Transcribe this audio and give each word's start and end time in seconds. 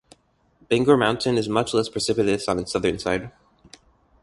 Bangor 0.67 0.97
Mountain 0.97 1.37
is 1.37 1.47
much 1.47 1.75
less 1.75 1.87
precipitous 1.87 2.47
on 2.47 2.57
its 2.57 2.71
southern 2.71 2.97
side. 2.97 3.31